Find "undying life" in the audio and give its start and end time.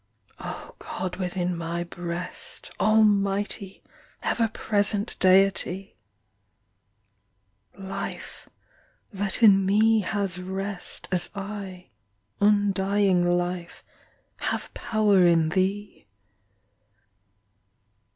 12.39-13.83